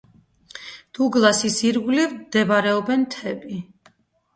დუგლასის 0.99 1.59
ირგვლივ 1.71 2.19
მდებარეობენ 2.19 3.09
მთები. 3.09 3.65